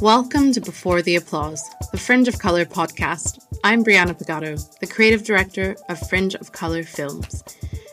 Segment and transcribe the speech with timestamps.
[0.00, 3.44] Welcome to Before the Applause, the Fringe of Colour podcast.
[3.64, 7.42] I'm Brianna Pagato, the creative director of Fringe of Colour Films.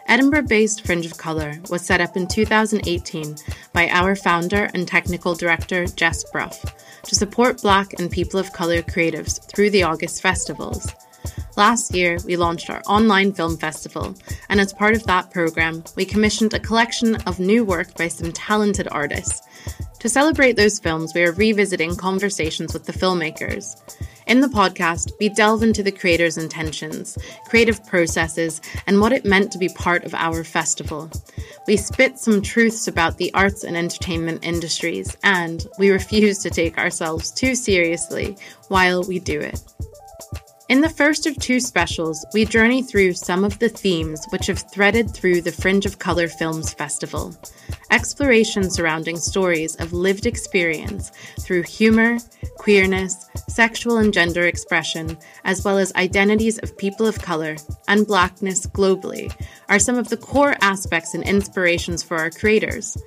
[0.07, 3.35] Edinburgh based Fringe of Colour was set up in 2018
[3.73, 6.51] by our founder and technical director, Jess Brough,
[7.05, 10.87] to support Black and people of colour creatives through the August festivals.
[11.57, 14.13] Last year, we launched our online film festival,
[14.49, 18.31] and as part of that programme, we commissioned a collection of new work by some
[18.31, 19.41] talented artists
[20.05, 23.75] to celebrate those films, we are revisiting conversations with the filmmakers.
[24.27, 29.51] In the podcast, we delve into the creators' intentions, creative processes, and what it meant
[29.51, 31.09] to be part of our festival.
[31.65, 36.77] We spit some truths about the arts and entertainment industries, and we refuse to take
[36.77, 38.37] ourselves too seriously
[38.67, 39.59] while we do it.
[40.69, 44.71] In the first of two specials, we journey through some of the themes which have
[44.71, 47.35] threaded through the Fringe of Colour Films Festival.
[47.95, 52.17] Exploration surrounding stories of lived experience through humour,
[52.57, 57.55] queerness, sexual and gender expression, as well as identities of people of colour
[57.87, 59.33] and blackness globally,
[59.69, 62.97] are some of the core aspects and inspirations for our creators.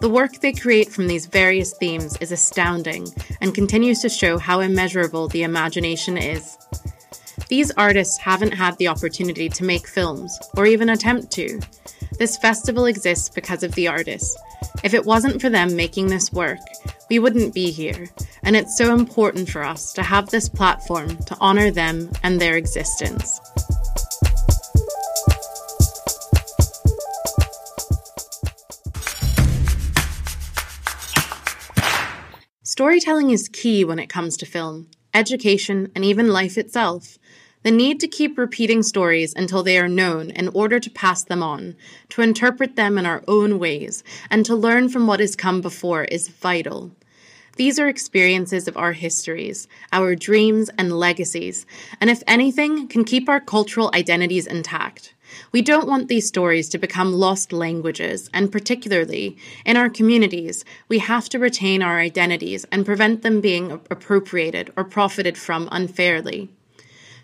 [0.00, 3.06] The work they create from these various themes is astounding
[3.42, 6.56] and continues to show how immeasurable the imagination is.
[7.48, 11.60] These artists haven't had the opportunity to make films, or even attempt to.
[12.18, 14.36] This festival exists because of the artists.
[14.82, 16.58] If it wasn't for them making this work,
[17.10, 18.08] we wouldn't be here,
[18.42, 22.56] and it's so important for us to have this platform to honour them and their
[22.56, 23.40] existence.
[32.62, 37.18] Storytelling is key when it comes to film, education, and even life itself.
[37.68, 41.42] The need to keep repeating stories until they are known in order to pass them
[41.42, 41.76] on,
[42.08, 46.04] to interpret them in our own ways, and to learn from what has come before
[46.04, 46.92] is vital.
[47.56, 51.66] These are experiences of our histories, our dreams and legacies,
[52.00, 55.12] and if anything, can keep our cultural identities intact.
[55.52, 59.36] We don't want these stories to become lost languages, and particularly
[59.66, 64.84] in our communities, we have to retain our identities and prevent them being appropriated or
[64.84, 66.48] profited from unfairly.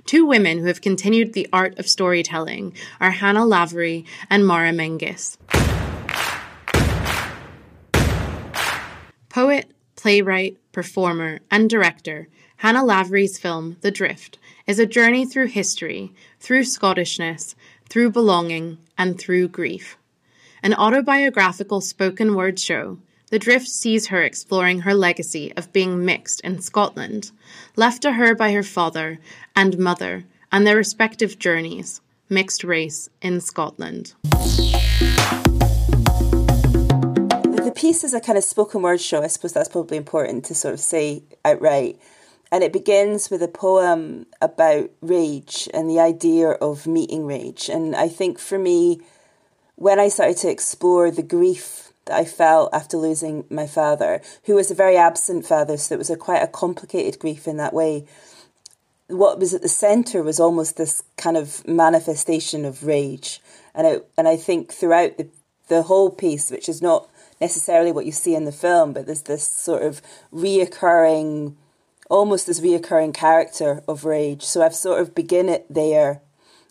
[0.06, 5.38] Two women who have continued the art of storytelling are Hannah Lavery and Mara Menzies.
[9.30, 12.28] Poet, playwright, performer, and director,
[12.58, 17.54] Hannah Lavery's film, The Drift, is a journey through history, through Scottishness,
[17.88, 19.96] through belonging, and through grief.
[20.62, 22.98] An autobiographical spoken word show,
[23.30, 27.30] the Drift sees her exploring her legacy of being mixed in Scotland,
[27.74, 29.18] left to her by her father
[29.56, 34.14] and mother, and their respective journeys, mixed race in Scotland.
[37.64, 39.22] The piece is a kind of spoken word show.
[39.22, 41.98] I suppose that's probably important to sort of say outright.
[42.52, 47.68] And it begins with a poem about rage and the idea of meeting rage.
[47.68, 49.00] And I think for me,
[49.76, 54.54] when I started to explore the grief that I felt after losing my father, who
[54.54, 57.74] was a very absent father, so it was a quite a complicated grief in that
[57.74, 58.06] way.
[59.08, 63.40] What was at the centre was almost this kind of manifestation of rage,
[63.74, 65.28] and I, and I think throughout the
[65.68, 67.08] the whole piece, which is not
[67.40, 71.54] necessarily what you see in the film, but there's this sort of reoccurring,
[72.10, 74.42] almost this reoccurring character of rage.
[74.42, 76.20] So I've sort of begin it there,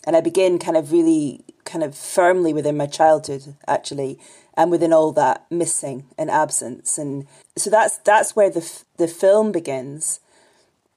[0.05, 4.19] and I begin kind of really kind of firmly within my childhood actually
[4.55, 6.97] and within all that missing and absence.
[6.97, 10.19] And so that's that's where the the film begins.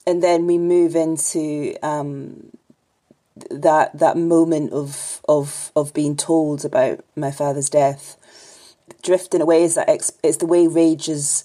[0.06, 2.53] And then we move into um,
[3.50, 8.17] that that moment of of of being told about my father's death.
[9.03, 9.88] Drifting away is that
[10.23, 11.44] it's the way rage is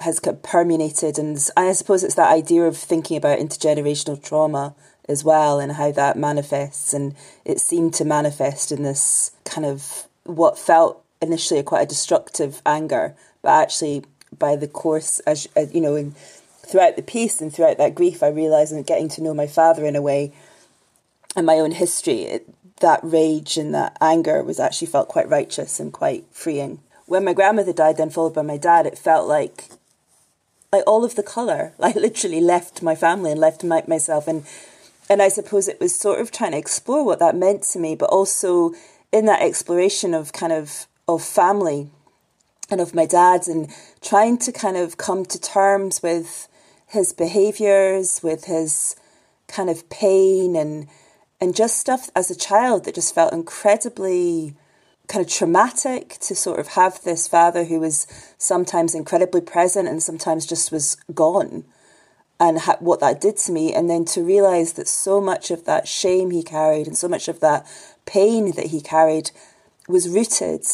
[0.00, 1.18] has permeated.
[1.18, 4.74] And I suppose it's that idea of thinking about intergenerational trauma
[5.08, 6.92] as well and how that manifests.
[6.92, 11.86] And it seemed to manifest in this kind of what felt initially a quite a
[11.86, 14.04] destructive anger but actually
[14.38, 16.12] by the course as, you know in
[16.66, 19.84] throughout the piece and throughout that grief i realized and getting to know my father
[19.84, 20.32] in a way
[21.38, 22.22] and my own history.
[22.22, 22.48] It,
[22.80, 26.80] that rage and that anger was actually felt quite righteous and quite freeing.
[27.06, 29.64] When my grandmother died then followed by my dad it felt like
[30.70, 34.28] like all of the color like literally left my family and left my, myself.
[34.28, 34.44] And
[35.10, 37.96] and I suppose it was sort of trying to explore what that meant to me,
[37.96, 38.74] but also
[39.10, 41.90] in that exploration of kind of of family
[42.70, 43.70] and of my dad and
[44.00, 46.48] trying to kind of come to terms with
[46.86, 48.94] his behaviors, with his
[49.48, 50.86] kind of pain and
[51.40, 54.56] and just stuff as a child that just felt incredibly
[55.06, 58.06] kind of traumatic to sort of have this father who was
[58.36, 61.64] sometimes incredibly present and sometimes just was gone
[62.40, 63.72] and ha- what that did to me.
[63.72, 67.28] And then to realize that so much of that shame he carried and so much
[67.28, 67.66] of that
[68.04, 69.30] pain that he carried
[69.88, 70.66] was rooted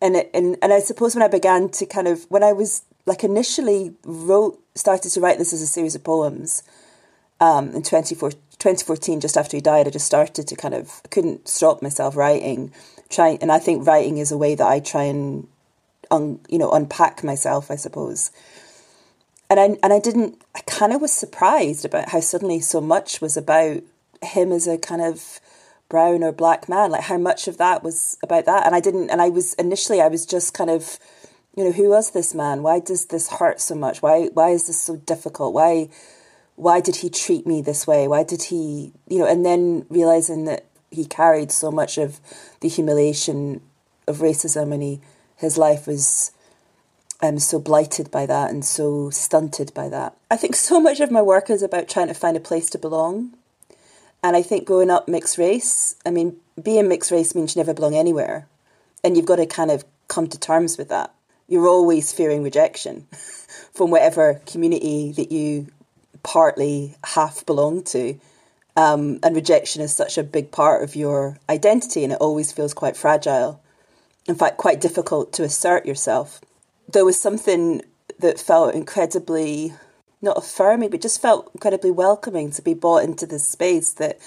[0.00, 2.82] and it, and and I suppose when I began to kind of when I was
[3.06, 6.62] like initially wrote started to write this as a series of poems
[7.40, 11.48] um, in 2014 just after he died I just started to kind of I couldn't
[11.48, 12.72] stop myself writing
[13.08, 15.48] trying and I think writing is a way that I try and
[16.10, 18.30] un, you know unpack myself I suppose.
[19.50, 23.20] And I and I didn't I kind of was surprised about how suddenly so much
[23.20, 23.82] was about
[24.22, 25.40] him as a kind of
[25.88, 28.66] brown or black man like how much of that was about that?
[28.66, 30.98] And I didn't and I was initially I was just kind of
[31.56, 32.62] you know who was this man?
[32.62, 34.02] Why does this hurt so much?
[34.02, 35.54] Why why is this so difficult?
[35.54, 35.88] Why
[36.56, 38.08] why did he treat me this way?
[38.08, 42.20] Why did he you know and then realizing that he carried so much of
[42.60, 43.60] the humiliation
[44.06, 45.00] of racism and he
[45.36, 46.32] his life was
[47.20, 50.16] um, so blighted by that and so stunted by that.
[50.30, 52.78] I think so much of my work is about trying to find a place to
[52.78, 53.34] belong.
[54.22, 57.74] And I think growing up mixed race, I mean, being mixed race means you never
[57.74, 58.46] belong anywhere.
[59.04, 61.14] And you've got to kind of come to terms with that.
[61.46, 63.06] You're always fearing rejection
[63.72, 65.68] from whatever community that you
[66.22, 68.18] partly half belong to.
[68.76, 72.74] Um, and rejection is such a big part of your identity, and it always feels
[72.74, 73.60] quite fragile.
[74.26, 76.40] In fact, quite difficult to assert yourself.
[76.92, 77.82] There was something
[78.18, 79.74] that felt incredibly
[80.20, 84.18] not affirming, but just felt incredibly welcoming to be brought into this space that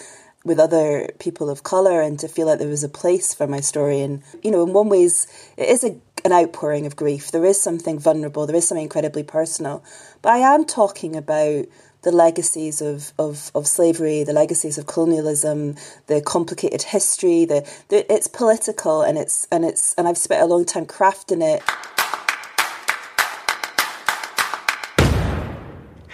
[0.43, 3.59] with other people of colour and to feel like there was a place for my
[3.59, 4.01] story.
[4.01, 5.27] And, you know, in one ways,
[5.57, 7.31] it is a, an outpouring of grief.
[7.31, 9.83] There is something vulnerable, there is something incredibly personal.
[10.21, 11.65] But I am talking about
[12.03, 15.75] the legacies of, of, of slavery, the legacies of colonialism,
[16.07, 20.47] the complicated history, the, the it's political and it's and it's and I've spent a
[20.47, 21.61] long time crafting it.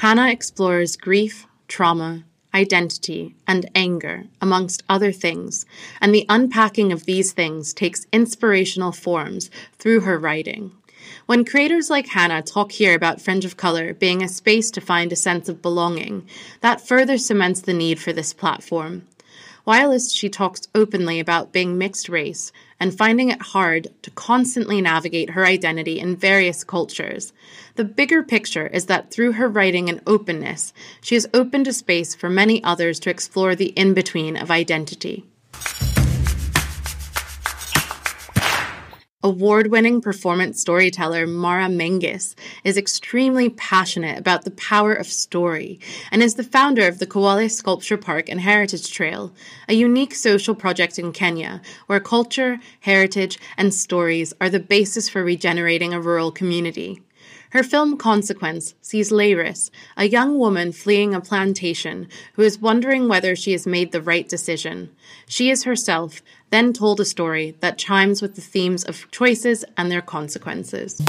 [0.01, 2.23] Hannah explores grief, trauma,
[2.53, 5.65] identity, and anger, amongst other things,
[5.99, 9.49] and the unpacking of these things takes inspirational forms
[9.79, 10.71] through her writing.
[11.25, 15.11] When creators like Hannah talk here about Fringe of Colour being a space to find
[15.11, 16.27] a sense of belonging,
[16.61, 19.07] that further cements the need for this platform.
[19.65, 25.31] Whilst she talks openly about being mixed race and finding it hard to constantly navigate
[25.31, 27.33] her identity in various cultures,
[27.75, 32.13] the bigger picture is that through her writing and openness, she has opened a space
[32.15, 35.25] for many others to explore the in between of identity.
[39.23, 45.79] Award winning performance storyteller Mara Menzies is extremely passionate about the power of story
[46.11, 49.33] and is the founder of the Kwale Sculpture Park and Heritage Trail,
[49.67, 55.23] a unique social project in Kenya where culture, heritage, and stories are the basis for
[55.23, 57.01] regenerating a rural community.
[57.57, 63.35] Her film Consequence sees Leiris, a young woman fleeing a plantation who is wondering whether
[63.35, 64.91] she has made the right decision.
[65.27, 66.21] She is herself,
[66.51, 71.01] then told a story that chimes with the themes of choices and their consequences.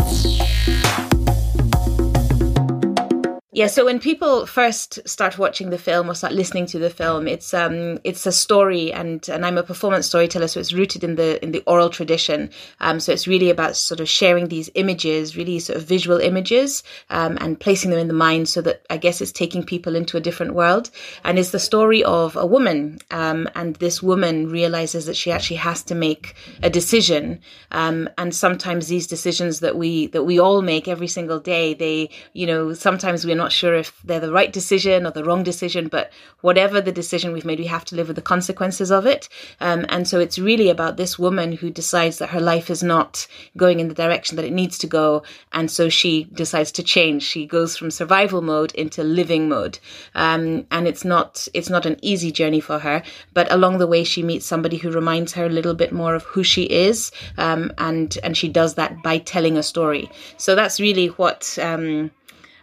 [3.58, 7.26] Yeah, so when people first start watching the film or start listening to the film,
[7.26, 11.16] it's um it's a story, and and I'm a performance storyteller, so it's rooted in
[11.16, 12.50] the in the oral tradition.
[12.78, 16.84] Um, so it's really about sort of sharing these images, really sort of visual images,
[17.10, 20.16] um, and placing them in the mind, so that I guess it's taking people into
[20.16, 20.92] a different world.
[21.24, 25.56] And it's the story of a woman, um, and this woman realizes that she actually
[25.56, 27.40] has to make a decision,
[27.72, 32.10] um, and sometimes these decisions that we that we all make every single day, they
[32.34, 35.42] you know sometimes we're not not sure if they're the right decision or the wrong
[35.42, 36.12] decision, but
[36.42, 39.26] whatever the decision we've made, we have to live with the consequences of it.
[39.58, 43.26] Um, and so it's really about this woman who decides that her life is not
[43.56, 45.22] going in the direction that it needs to go.
[45.50, 47.22] And so she decides to change.
[47.22, 49.78] She goes from survival mode into living mode.
[50.14, 53.02] Um, and it's not, it's not an easy journey for her,
[53.32, 56.24] but along the way, she meets somebody who reminds her a little bit more of
[56.24, 57.12] who she is.
[57.38, 60.10] Um, and, and she does that by telling a story.
[60.36, 62.10] So that's really what, um,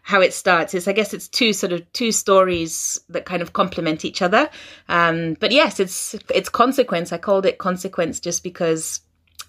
[0.05, 0.75] how it starts.
[0.75, 4.47] It's I guess it's two sort of two stories that kind of complement each other.
[4.88, 7.12] Um, but yes, it's it's consequence.
[7.12, 9.01] I called it consequence just because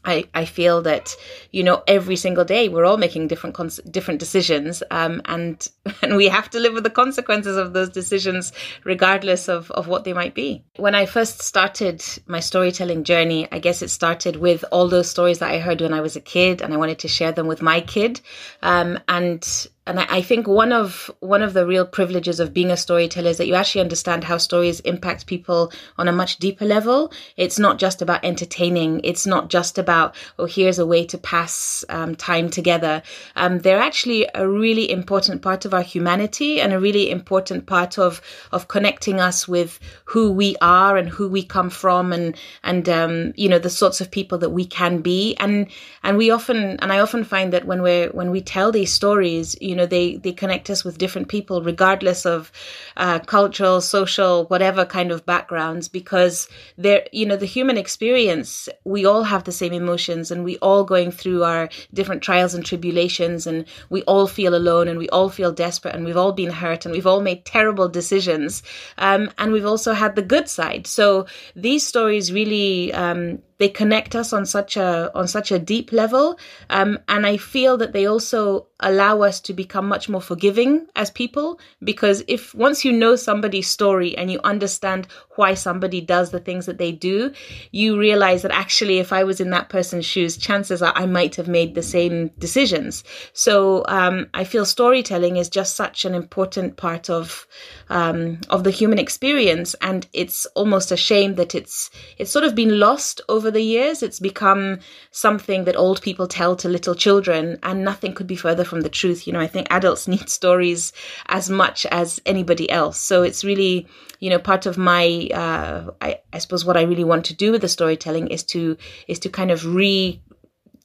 [0.02, 1.14] I, I feel that
[1.52, 5.68] you know every single day we're all making different cons- different decisions um, and
[6.02, 8.52] and we have to live with the consequences of those decisions
[8.84, 10.64] regardless of, of what they might be.
[10.76, 15.40] When I first started my storytelling journey, I guess it started with all those stories
[15.40, 17.60] that I heard when I was a kid and I wanted to share them with
[17.60, 18.22] my kid.
[18.62, 22.76] Um, and and I, think one of one of the real privileges of being a
[22.76, 27.12] storyteller is that you actually understand how stories impact people on a much deeper level.
[27.36, 29.00] It's not just about entertaining.
[29.04, 33.02] It's not just about oh here's a way to pass um, time together.
[33.36, 37.96] Um, they're actually a really important part of our humanity and a really important part
[37.96, 42.88] of of connecting us with who we are and who we come from and and
[42.88, 45.68] um, you know the sorts of people that we can be and
[46.02, 49.56] and we often and I often find that when we're when we tell these stories
[49.60, 52.50] you know they they connect us with different people regardless of
[52.96, 59.04] uh, cultural social whatever kind of backgrounds because they're you know the human experience we
[59.04, 63.46] all have the same emotions and we all going through our different trials and tribulations
[63.46, 66.84] and we all feel alone and we all feel desperate and we've all been hurt
[66.84, 68.62] and we've all made terrible decisions.
[68.98, 70.86] Um, and we've also had the good side.
[70.86, 75.92] So these stories really um, they connect us on such a on such a deep
[75.92, 76.38] level.
[76.70, 81.10] Um, and i feel that they also allow us to become much more forgiving as
[81.10, 86.40] people because if once you know somebody's story and you understand why somebody does the
[86.40, 87.32] things that they do
[87.70, 91.36] you realize that actually if i was in that person's shoes chances are i might
[91.36, 93.04] have made the same decisions.
[93.32, 97.46] So um, i feel storytelling is just such an important part of
[97.88, 99.74] um, of the human experience.
[99.80, 104.02] And it's almost a shame that it's it's sort of been lost over the years
[104.02, 104.78] it's become
[105.10, 108.88] something that old people tell to little children and nothing could be further from the
[108.88, 109.26] truth.
[109.26, 110.92] You know, I think adults need stories
[111.26, 112.98] as much as anybody else.
[112.98, 113.86] So it's really,
[114.20, 117.52] you know, part of my, uh, I, I suppose what I really want to do
[117.52, 118.76] with the storytelling is to,
[119.08, 120.20] is to kind of re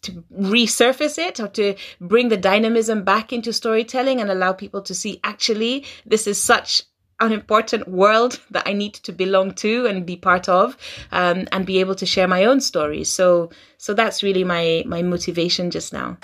[0.02, 4.96] to resurface it or to bring the dynamism back into storytelling and allow people to
[4.96, 6.82] see actually this is such
[7.22, 10.76] an important world that I need to belong to and be part of,
[11.12, 13.10] um, and be able to share my own stories.
[13.10, 16.18] So, so that's really my my motivation just now.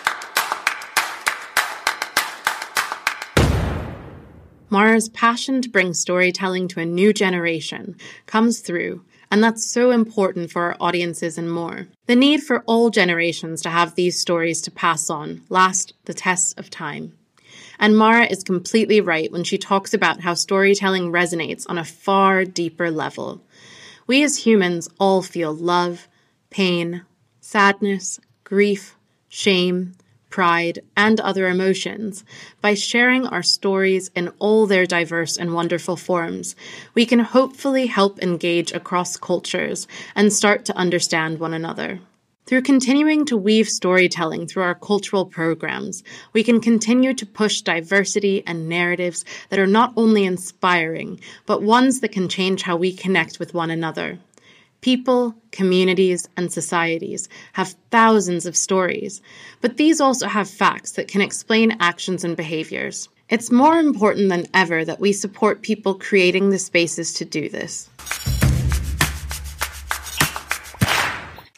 [4.70, 9.02] Mara's passion to bring storytelling to a new generation comes through,
[9.32, 11.88] and that's so important for our audiences and more.
[12.08, 16.60] The need for all generations to have these stories to pass on last the test
[16.60, 17.14] of time.
[17.80, 22.44] And Mara is completely right when she talks about how storytelling resonates on a far
[22.46, 23.42] deeper level.
[24.08, 26.08] We as humans all feel love,
[26.50, 27.04] pain,
[27.42, 28.96] sadness, grief,
[29.30, 29.94] shame,
[30.30, 32.24] pride, and other emotions,
[32.62, 36.56] by sharing our stories in all their diverse and wonderful forms,
[36.94, 42.00] we can hopefully help engage across cultures and start to understand one another.
[42.48, 46.02] Through continuing to weave storytelling through our cultural programs,
[46.32, 52.00] we can continue to push diversity and narratives that are not only inspiring, but ones
[52.00, 54.18] that can change how we connect with one another.
[54.80, 59.22] People, communities, and societies have thousands of stories,
[59.60, 63.10] but these also have facts that can explain actions and behaviors.
[63.28, 67.90] It's more important than ever that we support people creating the spaces to do this.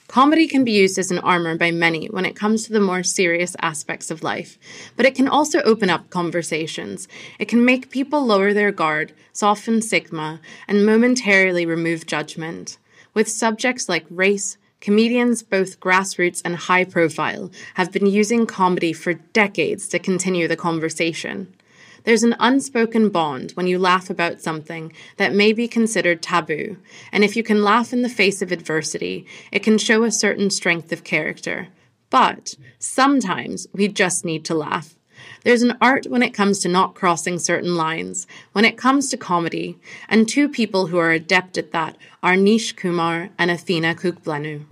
[0.10, 3.04] Comedy can be used as an armor by many when it comes to the more
[3.04, 4.58] serious aspects of life,
[4.98, 7.08] but it can also open up conversations.
[7.38, 12.80] It can make people lower their guard, soften stigma, and momentarily remove judgment.
[13.14, 19.14] With subjects like race, comedians, both grassroots and high profile, have been using comedy for
[19.14, 21.54] decades to continue the conversation.
[22.04, 26.78] There's an unspoken bond when you laugh about something that may be considered taboo,
[27.12, 30.50] and if you can laugh in the face of adversity, it can show a certain
[30.50, 31.68] strength of character.
[32.10, 34.96] But sometimes we just need to laugh.
[35.44, 39.18] There's an art when it comes to not crossing certain lines, when it comes to
[39.18, 39.78] comedy,
[40.08, 44.66] and two people who are adept at that are Nish Kumar and Athena Kugblenu.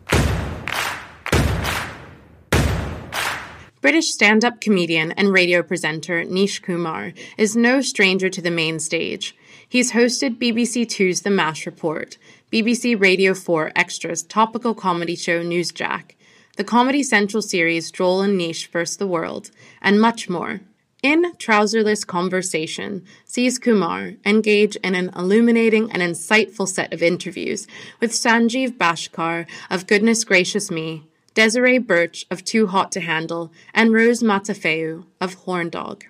[3.87, 8.79] British stand up comedian and radio presenter Nish Kumar is no stranger to the main
[8.79, 9.33] stage.
[9.65, 12.17] He's hosted BBC Two's The MASH Report,
[12.51, 16.15] BBC Radio 4 Extra's topical comedy show Newsjack,
[16.57, 18.97] the Comedy Central series Joel and Nish vs.
[18.97, 19.51] the World,
[19.81, 20.59] and much more.
[21.01, 27.67] In Trouserless Conversation, sees Kumar engage in an illuminating and insightful set of interviews
[28.01, 31.03] with Sanjeev Bhaskar of Goodness Gracious Me,
[31.37, 36.03] Desiree Burch of Too Hot to Handle, and Rose Matafeo of Horn Dog.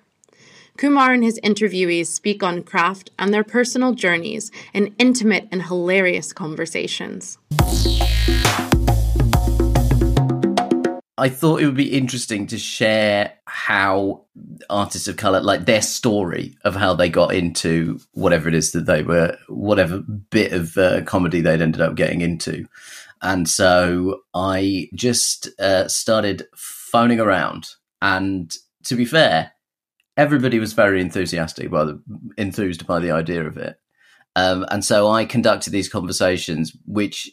[0.77, 6.31] Kumar and his interviewees speak on craft and their personal journeys in intimate and hilarious
[6.31, 7.37] conversations.
[11.17, 14.23] I thought it would be interesting to share how
[14.69, 18.85] artists of color, like their story of how they got into whatever it is that
[18.85, 22.65] they were, whatever bit of uh, comedy they'd ended up getting into.
[23.21, 27.67] And so I just uh, started phoning around.
[28.01, 29.51] And to be fair,
[30.15, 32.01] everybody was very enthusiastic by the
[32.37, 33.77] enthused by the idea of it.
[34.35, 37.31] Um, and so I conducted these conversations, which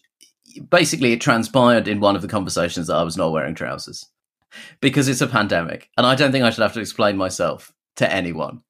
[0.71, 4.07] basically it transpired in one of the conversations that I was not wearing trousers
[4.81, 5.91] because it's a pandemic.
[5.97, 8.63] And I don't think I should have to explain myself to anyone.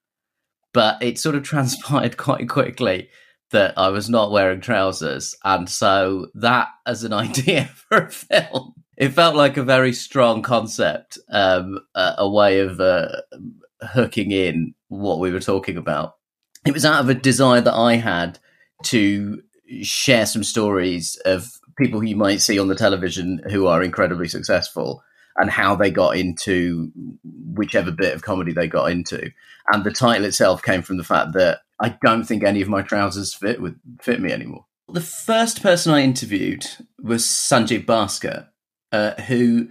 [0.73, 3.09] But it sort of transpired quite quickly
[3.55, 5.37] that I was not wearing trousers.
[5.45, 10.43] And so that as an idea for a film, it felt like a very strong
[10.43, 13.23] concept, um, a, a, way of uh,
[13.81, 16.17] hooking in what we were talking about.
[16.67, 18.39] It was out of a desire that I had
[18.85, 19.43] to
[19.83, 24.29] share some stories of people who you might see on the television who are incredibly
[24.29, 25.03] successful
[25.37, 26.93] and how they got into
[27.25, 29.31] whichever bit of comedy they got into.
[29.73, 32.83] And the title itself came from the fact that I don't think any of my
[32.83, 34.67] trousers fit with fit me anymore.
[34.89, 36.67] The first person I interviewed
[37.03, 38.49] was Sanjeev Bhaskar,
[38.93, 39.69] uh, who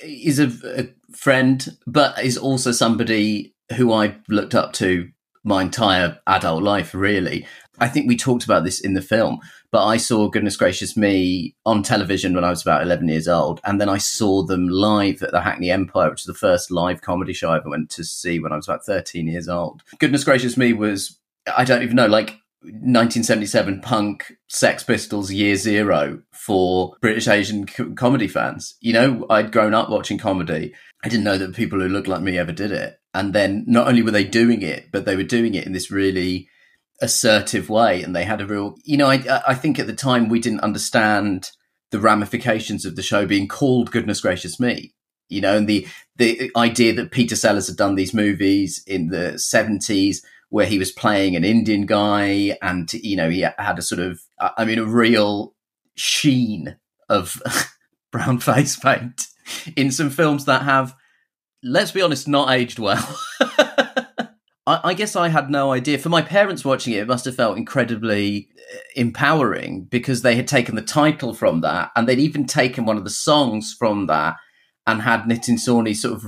[0.00, 5.10] is a, a friend, but is also somebody who I looked up to
[5.44, 7.46] my entire adult life, really.
[7.80, 11.54] I think we talked about this in the film, but I saw Goodness Gracious Me
[11.64, 13.60] on television when I was about 11 years old.
[13.64, 17.02] And then I saw them live at the Hackney Empire, which is the first live
[17.02, 19.82] comedy show I ever went to see when I was about 13 years old.
[19.98, 21.18] Goodness Gracious Me was,
[21.56, 27.92] I don't even know, like 1977 punk Sex Pistols year zero for British Asian co-
[27.92, 28.74] comedy fans.
[28.80, 30.74] You know, I'd grown up watching comedy.
[31.04, 32.98] I didn't know that people who looked like me ever did it.
[33.14, 35.90] And then not only were they doing it, but they were doing it in this
[35.90, 36.48] really
[37.00, 38.02] assertive way.
[38.02, 40.60] And they had a real, you know, I, I think at the time we didn't
[40.60, 41.50] understand
[41.90, 44.94] the ramifications of the show being called Goodness Gracious Me.
[45.28, 45.86] You know, and the
[46.16, 50.90] the idea that Peter Sellers had done these movies in the 70s where he was
[50.90, 54.84] playing an Indian guy, and you know he had a sort of, I mean, a
[54.84, 55.54] real
[55.94, 56.76] sheen
[57.08, 57.42] of
[58.12, 59.26] brown face paint
[59.76, 60.94] in some films that have,
[61.62, 63.18] let's be honest, not aged well.
[64.68, 65.98] I, guess I had no idea.
[65.98, 70.46] For my parents watching it, it must have felt incredibly uh, empowering because they had
[70.46, 74.36] taken the title from that, and they'd even taken one of the songs from that
[74.88, 76.24] and had Nitin Sawhney sort of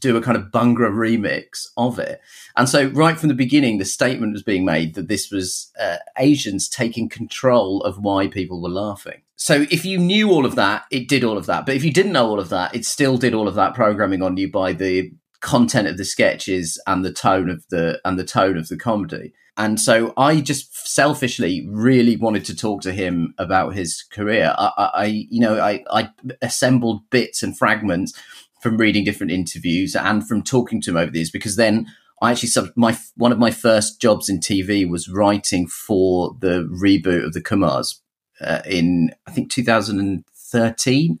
[0.00, 2.20] do a kind of Bhangra remix of it.
[2.56, 5.96] And so, right from the beginning, the statement was being made that this was uh,
[6.16, 9.22] Asians taking control of why people were laughing.
[9.34, 11.66] So, if you knew all of that, it did all of that.
[11.66, 14.22] But if you didn't know all of that, it still did all of that programming
[14.22, 18.24] on you by the content of the sketches and the tone of the and the
[18.24, 19.32] tone of the comedy.
[19.58, 24.54] And so I just selfishly really wanted to talk to him about his career.
[24.58, 26.10] I, I you know, I, I
[26.42, 28.12] assembled bits and fragments
[28.60, 31.86] from reading different interviews and from talking to him over these because then
[32.20, 37.24] I actually my one of my first jobs in TV was writing for the reboot
[37.24, 38.00] of the Kumars
[38.40, 41.18] uh, in I think 2013.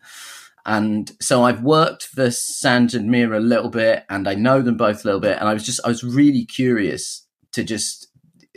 [0.66, 4.76] And so I've worked for Sanj and Meera a little bit, and I know them
[4.76, 5.38] both a little bit.
[5.38, 8.08] And I was just I was really curious to just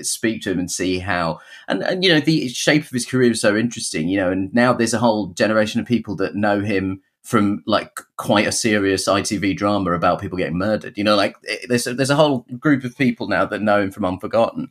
[0.01, 3.31] speak to him and see how and, and you know the shape of his career
[3.31, 6.61] is so interesting you know and now there's a whole generation of people that know
[6.61, 11.35] him from like quite a serious ITV drama about people getting murdered you know like
[11.49, 14.69] eh, there's a, there's a whole group of people now that know him from Unforgotten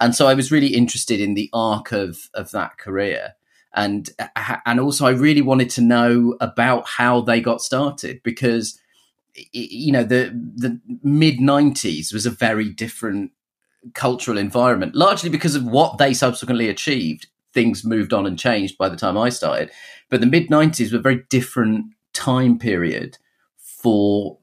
[0.00, 3.34] and so I was really interested in the arc of of that career
[3.78, 8.78] and uh, and also I really wanted to know about how they got started because
[9.52, 13.30] you know the the mid 90s was a very different
[13.94, 17.28] cultural environment, largely because of what they subsequently achieved.
[17.54, 19.70] Things moved on and changed by the time I started.
[20.10, 23.16] But the mid 90s were a very different time period
[23.56, 24.38] for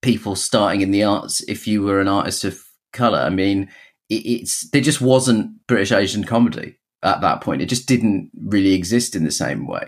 [0.00, 3.18] people starting in the arts if you were an artist of color.
[3.18, 3.68] I mean,
[4.08, 7.62] it, it's there just wasn't British Asian comedy at that point.
[7.62, 9.86] It just didn't really exist in the same way.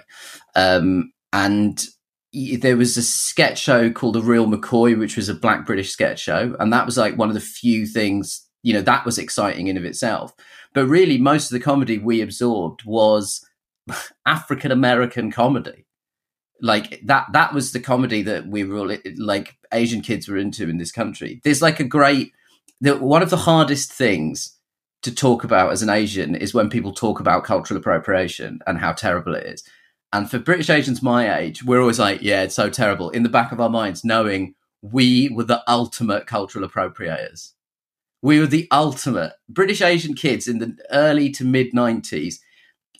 [0.55, 1.85] Um, and
[2.33, 6.21] there was a sketch show called The Real McCoy, which was a black British sketch
[6.21, 6.55] show.
[6.61, 9.77] And that was like one of the few things you know that was exciting in
[9.77, 10.35] of itself
[10.75, 13.47] but really most of the comedy we absorbed was
[14.27, 15.87] african american comedy
[16.61, 20.69] like that that was the comedy that we were all like asian kids were into
[20.69, 22.33] in this country there's like a great
[22.81, 24.56] the, one of the hardest things
[25.03, 28.93] to talk about as an asian is when people talk about cultural appropriation and how
[28.93, 29.63] terrible it is.
[30.13, 33.29] And for british asians my age we're always like yeah it's so terrible in the
[33.29, 37.53] back of our minds knowing we were the ultimate cultural appropriators.
[38.23, 39.35] We were the ultimate.
[39.49, 42.37] British Asian kids in the early to mid 90s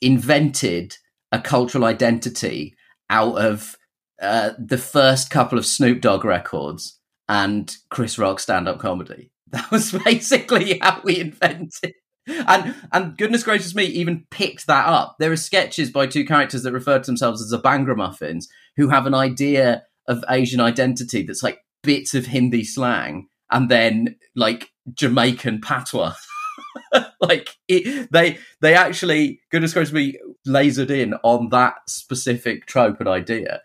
[0.01, 0.97] invented
[1.33, 2.77] a cultural identity
[3.11, 3.77] out of
[4.21, 9.31] uh, the first couple of Snoop Dogg records and Chris Rock stand up comedy.
[9.53, 11.95] That was basically how we invented.
[12.29, 15.15] And and goodness gracious me, even picked that up.
[15.21, 18.89] There are sketches by two characters that refer to themselves as the Bhangra Muffins, who
[18.89, 24.71] have an idea of Asian identity that's like bits of Hindi slang and then like
[24.93, 26.15] Jamaican patois.
[27.21, 33.09] like it, they they actually goodness gracious me lasered in on that specific trope and
[33.09, 33.61] idea.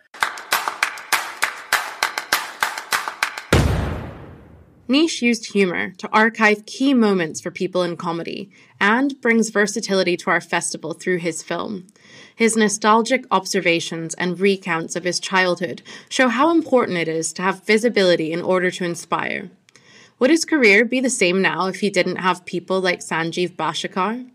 [4.91, 10.29] Nish used humour to archive key moments for people in comedy and brings versatility to
[10.29, 11.87] our festival through his film.
[12.35, 17.63] His nostalgic observations and recounts of his childhood show how important it is to have
[17.63, 19.49] visibility in order to inspire.
[20.19, 24.29] Would his career be the same now if he didn't have people like Sanjeev Bhaskar?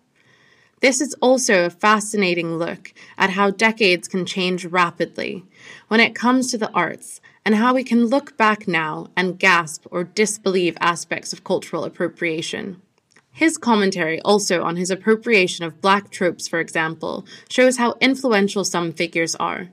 [0.80, 5.44] This is also a fascinating look at how decades can change rapidly
[5.88, 9.86] when it comes to the arts and how we can look back now and gasp
[9.92, 12.82] or disbelieve aspects of cultural appropriation.
[13.30, 18.92] His commentary, also on his appropriation of black tropes, for example, shows how influential some
[18.92, 19.68] figures are.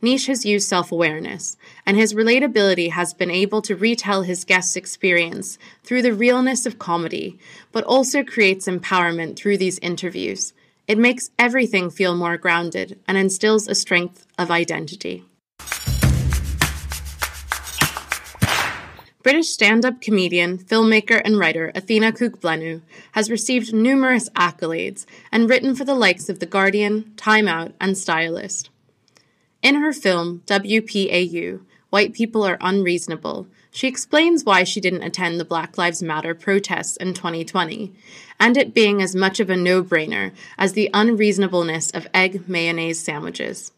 [0.00, 4.76] Nish has used self awareness, and his relatability has been able to retell his guest's
[4.76, 7.38] experience through the realness of comedy,
[7.72, 10.54] but also creates empowerment through these interviews.
[10.86, 15.24] It makes everything feel more grounded and instills a strength of identity.
[19.28, 22.80] British stand up comedian, filmmaker, and writer Athena Kugblenu
[23.12, 27.98] has received numerous accolades and written for the likes of The Guardian, Time Out, and
[27.98, 28.70] Stylist.
[29.62, 31.60] In her film, WPAU
[31.90, 36.96] White People Are Unreasonable, she explains why she didn't attend the Black Lives Matter protests
[36.96, 37.92] in 2020,
[38.40, 42.98] and it being as much of a no brainer as the unreasonableness of egg mayonnaise
[42.98, 43.72] sandwiches.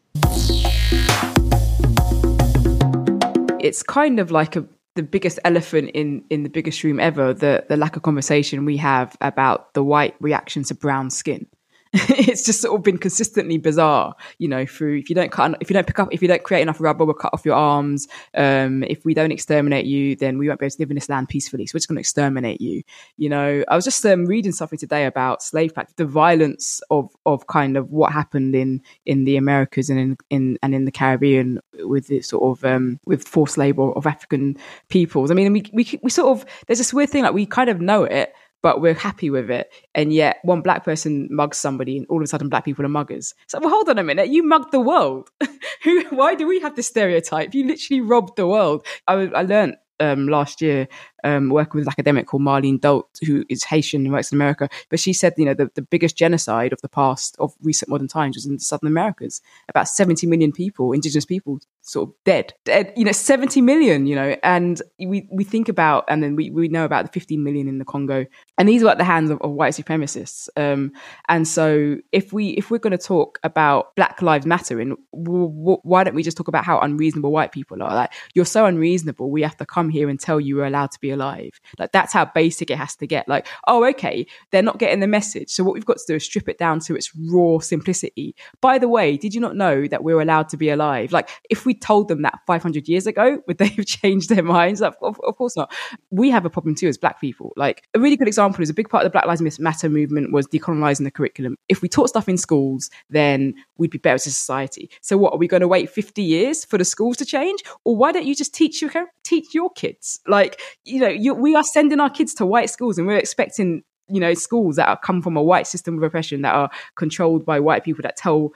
[3.58, 4.64] It's kind of like a
[4.96, 8.76] the biggest elephant in in the biggest room ever the the lack of conversation we
[8.76, 11.46] have about the white reaction to brown skin
[11.92, 15.68] it's just sort of been consistently bizarre, you know, through if you don't cut, if
[15.68, 18.06] you don't pick up, if you don't create enough rubber, we'll cut off your arms.
[18.34, 21.08] Um, if we don't exterminate you, then we won't be able to live in this
[21.08, 21.66] land peacefully.
[21.66, 22.84] So we're just going to exterminate you.
[23.16, 27.10] You know, I was just um, reading something today about slave practice, the violence of
[27.26, 30.92] of kind of what happened in in the Americas and in, in and in the
[30.92, 34.56] Caribbean with this sort of um, with forced labor of African
[34.90, 35.32] peoples.
[35.32, 37.80] I mean, we we we sort of there's this weird thing like we kind of
[37.80, 39.72] know it but we're happy with it.
[39.94, 42.88] And yet, one black person mugs somebody, and all of a sudden, black people are
[42.88, 43.34] muggers.
[43.46, 44.28] So, well, hold on a minute.
[44.28, 45.30] You mugged the world.
[45.84, 46.04] Who?
[46.10, 47.54] Why do we have this stereotype?
[47.54, 48.86] You literally robbed the world.
[49.06, 50.88] I, I learned um, last year
[51.24, 54.68] um, working with an academic called Marlene Daut, who is Haitian and works in America.
[54.88, 58.08] But she said, you know, the, the biggest genocide of the past, of recent modern
[58.08, 59.40] times, was in the Southern Americas.
[59.68, 62.52] About 70 million people, indigenous people, sort of dead.
[62.64, 66.50] dead you know, 70 million, you know, and we, we think about, and then we,
[66.50, 68.26] we know about the 15 million in the Congo.
[68.58, 70.48] And these were at the hands of, of white supremacists.
[70.56, 70.92] Um,
[71.28, 75.48] and so if we, if we're going to talk about Black Lives Matter, and w-
[75.48, 77.94] w- why don't we just talk about how unreasonable white people are?
[77.94, 81.00] Like, you're so unreasonable, we have to come here and tell you we're allowed to
[81.00, 81.60] be alive.
[81.78, 83.28] Like that's how basic it has to get.
[83.28, 85.50] Like, oh, okay, they're not getting the message.
[85.50, 88.34] So what we've got to do is strip it down to its raw simplicity.
[88.60, 91.12] By the way, did you not know that we're allowed to be alive?
[91.12, 94.82] Like, if we told them that 500 years ago, would they have changed their minds?
[94.82, 95.72] Of, of, of course not.
[96.10, 97.52] We have a problem too as black people.
[97.56, 100.32] Like, a really good example is a big part of the Black Lives Matter movement
[100.32, 101.56] was decolonizing the curriculum.
[101.68, 104.90] If we taught stuff in schools, then we'd be better as a society.
[105.00, 107.60] So what are we going to wait 50 years for the schools to change?
[107.84, 108.90] Or why don't you just teach your
[109.24, 110.20] teach your kids?
[110.26, 113.82] Like, you know, you, we are sending our kids to white schools and we're expecting
[114.08, 117.46] you know schools that are come from a white system of oppression that are controlled
[117.46, 118.50] by white people that tell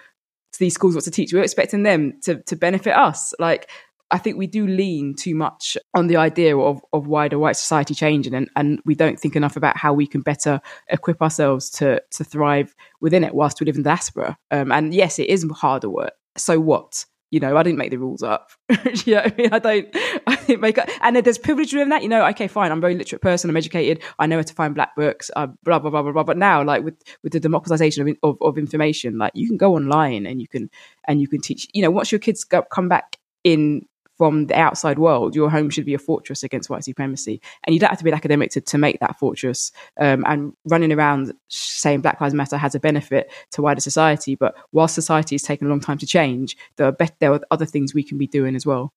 [0.59, 3.71] these schools what to teach we're expecting them to to benefit us like
[4.11, 7.95] I think we do lean too much on the idea of, of wider white society
[7.95, 12.01] changing and, and we don't think enough about how we can better equip ourselves to
[12.13, 14.39] to thrive within it whilst we live in diaspora.
[14.51, 16.13] Um, and yes, it is harder work.
[16.37, 17.07] So what?
[17.31, 18.51] You know, I didn't make the rules up.
[19.05, 19.49] you know I mean?
[19.53, 19.89] I don't,
[20.27, 20.89] I didn't make up.
[21.01, 22.71] And there's privilege within that, you know, okay, fine.
[22.71, 23.51] I'm a very literate person.
[23.51, 24.03] I'm educated.
[24.19, 26.23] I know where to find black books, uh, blah, blah, blah, blah, blah.
[26.23, 29.75] But now, like with, with the democratization of, of, of information, like you can go
[29.75, 30.71] online and you can,
[31.09, 34.55] and you can teach, you know, once your kids go, come back in from the
[34.55, 37.41] outside world, your home should be a fortress against white supremacy.
[37.65, 39.73] And you don't have to be an academic to, to make that fortress.
[39.99, 44.35] Um, and running around saying Black Lives Matter has a benefit to wider society.
[44.35, 47.41] But while society is taking a long time to change, there are, be- there are
[47.51, 48.93] other things we can be doing as well.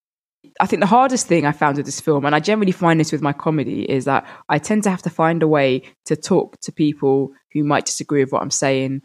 [0.60, 3.12] I think the hardest thing I found with this film, and I generally find this
[3.12, 6.60] with my comedy, is that I tend to have to find a way to talk
[6.62, 9.02] to people who might disagree with what I'm saying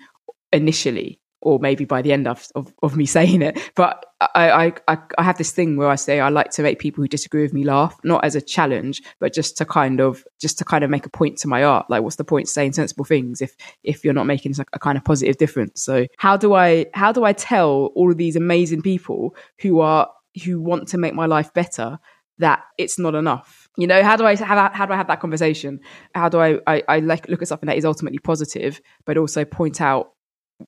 [0.53, 3.59] initially or maybe by the end of, of, of me saying it.
[3.75, 7.03] But I, I, I have this thing where I say I like to make people
[7.03, 10.59] who disagree with me laugh, not as a challenge, but just to kind of just
[10.59, 11.91] to kind of make a point to my art.
[11.91, 15.05] Like, what's the point saying sensible things if if you're not making a kind of
[15.05, 15.83] positive difference?
[15.83, 20.09] So how do I how do I tell all of these amazing people who are
[20.45, 21.99] who want to make my life better
[22.39, 23.69] that it's not enough?
[23.77, 25.81] You know, how do I have how do I have that conversation?
[26.15, 29.45] How do I I, I like look at something that is ultimately positive, but also
[29.45, 30.13] point out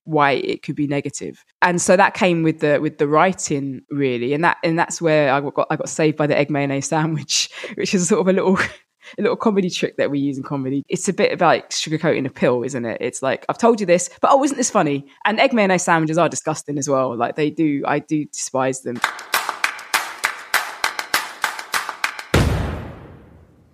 [0.05, 1.45] why it could be negative.
[1.63, 5.33] And so that came with the with the writing really, and that and that's where
[5.33, 8.33] I got I got saved by the egg mayonnaise sandwich, which is sort of a
[8.33, 8.59] little
[9.19, 10.85] a little comedy trick that we use in comedy.
[10.89, 12.99] It's a bit like sugarcoating a pill, isn't it?
[13.01, 15.07] It's like I've told you this, but oh, isn't this funny?
[15.25, 17.17] And egg mayonnaise sandwiches are disgusting as well.
[17.17, 19.01] Like they do, I do despise them.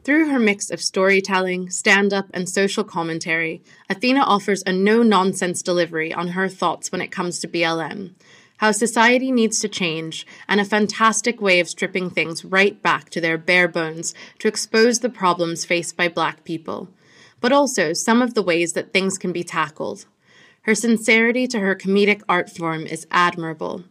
[0.03, 5.61] Through her mix of storytelling, stand up, and social commentary, Athena offers a no nonsense
[5.61, 8.15] delivery on her thoughts when it comes to BLM,
[8.59, 13.21] how society needs to change, and a fantastic way of stripping things right back to
[13.21, 16.89] their bare bones to expose the problems faced by Black people,
[17.43, 20.07] but also some of the ways that things can be tackled.
[20.63, 23.85] Her sincerity to her comedic art form is admirable,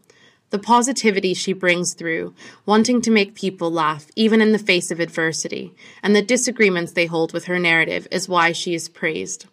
[0.49, 2.33] the positivity she brings through,
[2.65, 7.05] wanting to make people laugh even in the face of adversity, and the disagreements they
[7.05, 9.45] hold with her narrative is why she is praised.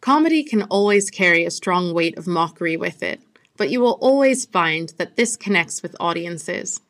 [0.00, 3.20] Comedy can always carry a strong weight of mockery with it,
[3.56, 6.80] but you will always find that this connects with audiences.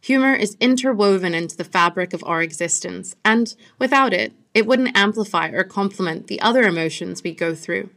[0.00, 5.48] Humor is interwoven into the fabric of our existence, and without it, it wouldn't amplify
[5.48, 7.90] or complement the other emotions we go through.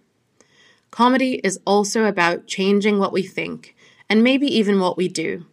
[0.92, 3.76] Comedy is also about changing what we think
[4.10, 5.46] and maybe even what we do.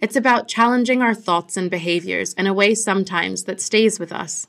[0.00, 4.46] It's about challenging our thoughts and behaviors in a way sometimes that stays with us.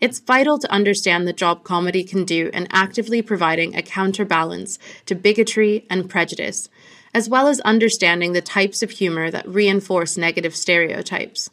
[0.00, 5.14] It's vital to understand the job comedy can do in actively providing a counterbalance to
[5.14, 6.68] bigotry and prejudice,
[7.12, 11.50] as well as understanding the types of humor that reinforce negative stereotypes.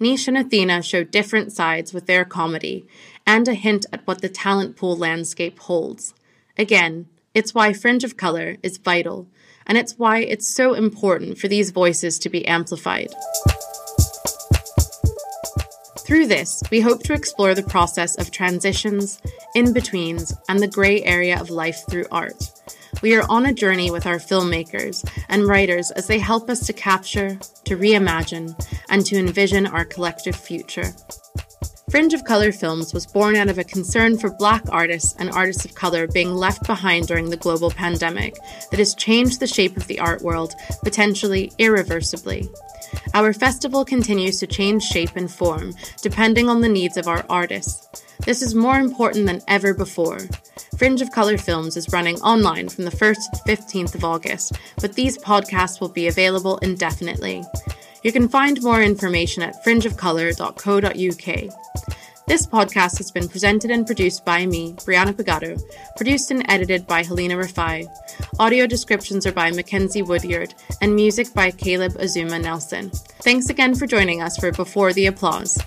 [0.00, 2.86] Nish and Athena show different sides with their comedy
[3.26, 6.14] and a hint at what the talent pool landscape holds.
[6.58, 9.26] Again, it's why Fringe of Color is vital
[9.66, 13.14] and it's why it's so important for these voices to be amplified.
[16.00, 19.20] Through this, we hope to explore the process of transitions,
[19.54, 22.50] in betweens, and the grey area of life through art.
[23.02, 26.72] We are on a journey with our filmmakers and writers as they help us to
[26.72, 28.54] capture, to reimagine,
[28.90, 30.94] and to envision our collective future.
[31.94, 35.64] Fringe of Colour Films was born out of a concern for Black artists and artists
[35.64, 38.34] of colour being left behind during the global pandemic
[38.72, 42.48] that has changed the shape of the art world, potentially irreversibly.
[43.14, 48.02] Our festival continues to change shape and form depending on the needs of our artists.
[48.24, 50.18] This is more important than ever before.
[50.76, 54.58] Fringe of Colour Films is running online from the 1st to the 15th of August,
[54.80, 57.44] but these podcasts will be available indefinitely.
[58.04, 61.54] You can find more information at fringeofcolour.co.uk.
[62.26, 65.58] This podcast has been presented and produced by me, Brianna Pagato,
[65.96, 67.86] produced and edited by Helena Rafai.
[68.38, 72.90] Audio descriptions are by Mackenzie Woodyard, and music by Caleb Azuma Nelson.
[73.22, 75.58] Thanks again for joining us for Before the Applause.